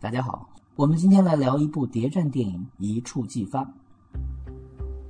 [0.00, 3.62] 大家好，我们今天来聊一部谍战电影《一触即发》。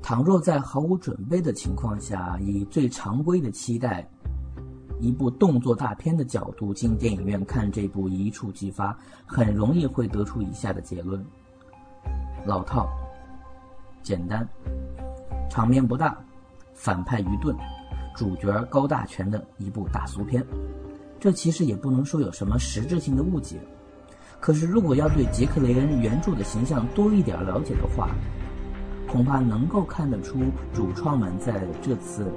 [0.02, 4.06] 倘若在毫无准备的情况下，以最常规的期待，
[5.00, 8.92] 一部动作大片的角度进电影院看这部《一触即发》，
[9.26, 11.24] 很容易会得出以下的结论：
[12.44, 12.88] 老套、
[14.02, 14.48] 简单、
[15.48, 16.16] 场面不大、
[16.74, 17.56] 反派愚钝、
[18.14, 20.44] 主角高大全的一部大俗片。
[21.20, 23.60] 这其实也不能说有什么实质性的误解。
[24.40, 28.10] 可是，如果要对杰克·雷恩原著的形象多一点了解的话，
[29.06, 30.40] 恐怕能够看得出
[30.74, 32.32] 主创们在这次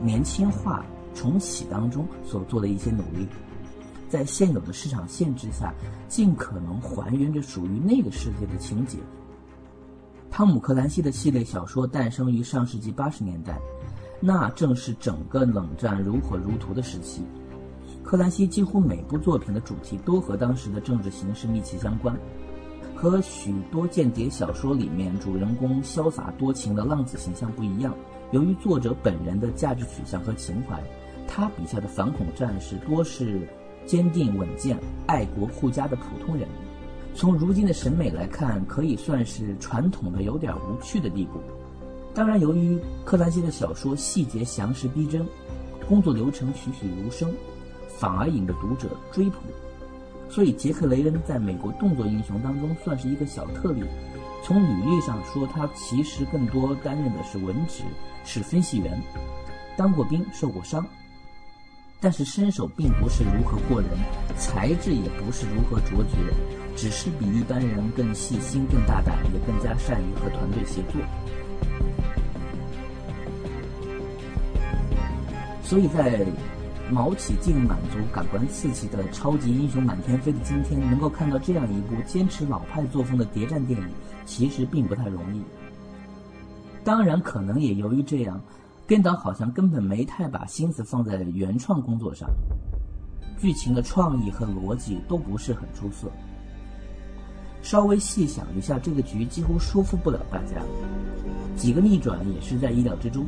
[0.00, 3.26] 年轻化重启当中所做的一些努力，
[4.08, 5.74] 在现有的市场限制下，
[6.06, 8.98] 尽可能还原着属于那个世界的情节。
[10.30, 13.58] 汤姆·克兰西的系列小说诞生于上世纪八十年代，
[14.20, 17.22] 那正是整个冷战如火如荼的时期。
[18.02, 22.16] 克兰西几乎每部作品的主题都和当时的政治形势密切相关，
[22.94, 27.94] 和许多间谍小说里面主人公潇洒多情的浪子形象不一样。
[28.32, 30.82] 由于作者本人的价值取向和情怀，
[31.26, 33.48] 他笔下的反恐战士多是
[33.86, 36.48] 坚定稳健、爱国护家的普通人。
[37.14, 41.40] 从如今的审美来看，可以算是传统的有点无趣的地步。
[42.14, 45.26] 当然，由于柯南西的小说细节详实逼真，
[45.88, 47.32] 工作流程栩栩如生。
[47.98, 49.42] 反而引得读者追捧，
[50.30, 53.82] 所以杰克·雷恩在美国动作英雄当中算是一个小特例。
[54.42, 57.82] 从履历上说，他其实更多担任的是文职，
[58.24, 58.98] 是分析员，
[59.76, 60.86] 当过兵，受过伤，
[62.00, 63.90] 但是身手并不是如何过人，
[64.34, 66.16] 才智也不是如何卓绝，
[66.74, 71.02] 只是比一般人更细心、更大胆，也更加善于和团队协作。
[75.70, 76.26] 所以在。
[76.92, 83.86] 毛起静满足感官刺激的超级英雄满天飞的今天，能够看到这样一部坚持老派作风的谍战电影，
[84.26, 85.40] 其实并不太容易。
[86.82, 88.40] 当然，可能也由于这样，
[88.88, 92.28] 编导好像根本没太把心思放在原创工作上，
[93.38, 96.10] 剧情的创意和逻辑都不是很出色。
[97.62, 100.60] 稍微细想一下，这个局几乎说服不了大家，
[101.54, 103.24] 几个逆转也是在意料之中。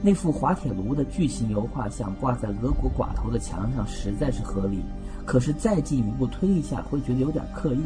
[0.00, 4.80] 那幅滑铁卢的巨型油画像挂在俄国寡头的墙上，实在是合理。
[5.26, 7.82] 可是再进一步推一下，会觉得有点刻意。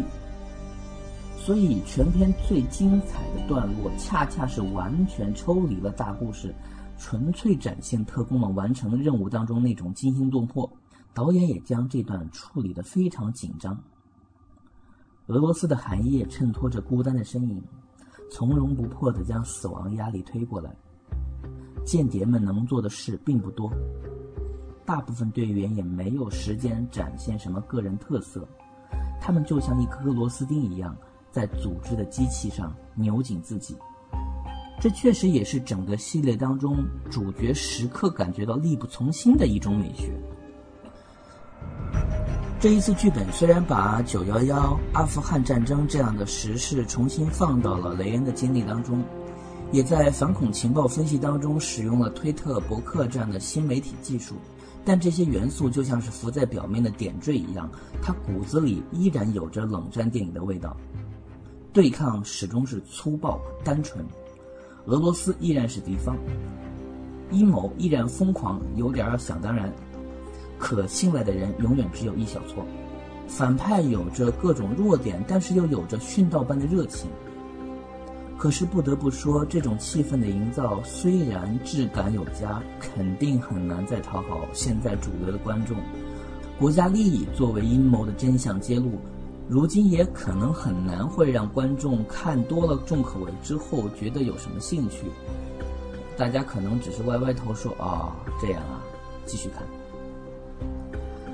[1.38, 6.54] 所以全片最精彩的段落，恰恰是完全抽离了大故事，
[6.98, 10.70] 纯粹展现特工们完成任务当中那种惊心动魄。
[11.14, 13.76] 导演也将这段处理得非常紧张。
[15.26, 17.62] 俄罗斯的寒夜衬托着孤单的身影，
[18.30, 20.76] 从容不迫地将死亡压力推过来。
[21.84, 23.70] 间谍们能做的事并不多，
[24.84, 28.46] 大部分队员也没有时间展现什么个人特色，
[29.20, 30.96] 他们就像一颗颗螺丝钉一样，
[31.30, 33.76] 在组织的机器上扭紧自己。
[34.80, 40.12] 这确实也是整个系列当中主角时刻感觉到力不从心的一种美学。
[42.58, 49.04] 这一次剧本虽然把九幺幺、阿富汗战争这样的时事重新放到了雷恩的经历当中。
[49.72, 54.34] 也在反恐情报分析当中使用了推特、博客这样的新媒体技术，
[54.84, 57.70] 但这些元素就像是浮在表面的点缀一样，
[58.02, 60.76] 它骨子里依然有着冷战电影的味道。
[61.72, 64.04] 对抗始终是粗暴单纯，
[64.84, 66.18] 俄罗斯依然是敌方，
[67.30, 69.72] 阴谋依然疯狂，有点想当然，
[70.58, 72.62] 可信赖的人永远只有一小撮，
[73.26, 77.08] 反派有着各种弱点，但是又有着殉道般的热情。
[78.42, 85.76] 可是不得不说，这种气氛的营造虽然质感有加，肯定很难再讨好现在主流的观众。
[86.58, 88.98] 国家利益作为阴谋的真相揭露，
[89.46, 95.04] 如今也可能很难会让观众看多了重口味之后觉得有什么兴趣。
[96.16, 98.10] 大家可能只是歪歪头说：“啊，
[98.40, 98.82] 这样啊，
[99.24, 99.62] 继续看。”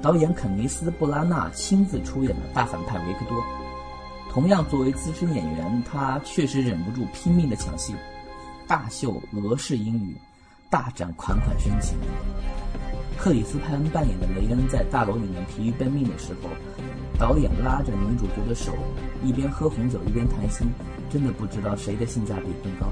[0.03, 3.43] 导演肯尼斯·布拉纳亲自出演的大反派维克多。
[4.31, 7.95] 同样，作为资深演员，他确实忍不住拼命的抢戏，
[8.67, 10.17] 大秀俄式英语，
[10.71, 11.99] 大展款款深情。
[13.17, 16.49] 克里斯·派恩扮演的雷恩在大楼里面疲于奔命的时候，
[17.19, 18.73] 导演拉着女主角的手，
[19.25, 20.69] 一边喝红酒一边谈心，
[21.11, 22.87] 真的不知道谁的性价比更高。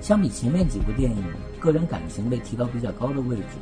[0.00, 1.24] 相比前面几部电影，
[1.58, 3.58] 个人感情被提到比较高的位置，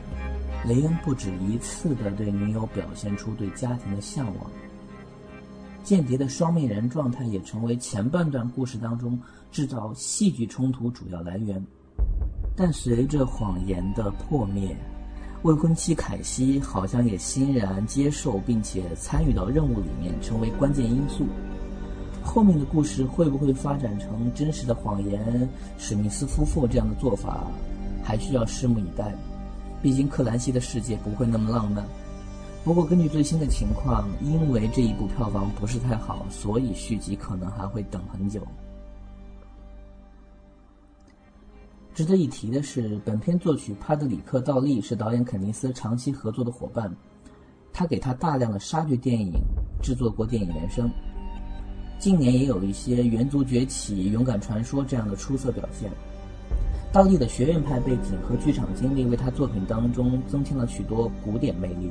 [0.66, 4.50] 雷恩不止一次的对女友表现出对家庭的向往。
[5.84, 9.20] 间谍的双面人状态也成为前半段故事当中
[9.52, 11.62] 制造戏剧冲突主要来源。
[12.56, 14.74] 但随着谎言的破灭，
[15.42, 21.26] 未婚妻凯西好像也欣然接受并且参与到任务里面，成为关键因素。
[22.22, 25.46] 后面的故事会不会发展成真实的谎言？
[25.76, 27.46] 史密斯夫妇这样的做法，
[28.02, 29.14] 还需要拭目以待。
[29.82, 31.84] 毕竟克兰西的世界不会那么浪漫。
[32.64, 38.40] 不过根据最新的情况，因为这一部票房不是太好，所以续集可能还会等很久。
[41.94, 46.90] 值得一提的是，本片作曲帕德里克·道利是导演肯尼斯长期合作的伙伴，
[47.70, 49.34] 他给他大量的杀剧电影
[49.82, 50.90] 制作过电影原声。
[51.98, 55.90] 近年也有一些《猿族崛起》《勇敢传说》这样的出色表现。
[56.90, 61.90] 道利的学院派背景和剧场经历为他作品当中增添了许多古典魅力。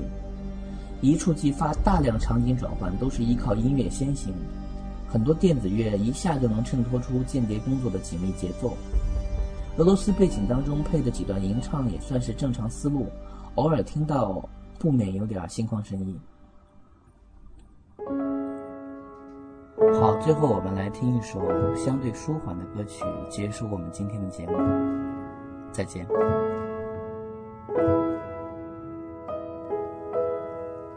[1.04, 4.34] 一触即发，大量场景转换都是依靠音乐先行，
[5.10, 8.78] 很多电子乐一下就能衬托出间谍工作的紧密节奏。
[9.78, 13.08] 俄罗斯背景当中配的几段吟唱也算是正常思路，
[13.56, 14.48] 偶尔听到
[14.80, 16.18] 不免有点心旷神怡。
[20.00, 21.42] 好，最后我们来听一首
[21.76, 24.54] 相对舒缓的歌曲，结束我们今天的节目。
[25.74, 26.08] 再见。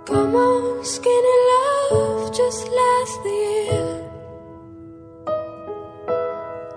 [0.07, 4.11] Come on, skinny love, just last the year.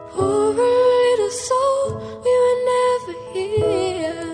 [0.09, 4.29] Poor little soul, we were never here.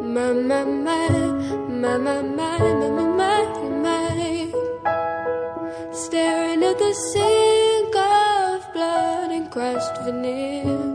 [0.00, 1.08] My, my, my,
[1.68, 4.52] my, my, my, my, my, my, my.
[5.92, 10.89] Staring at the sink of blood and crushed veneer.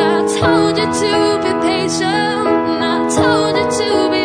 [0.00, 1.12] I told you to
[1.44, 2.46] be patient.
[2.82, 4.23] I told you to be.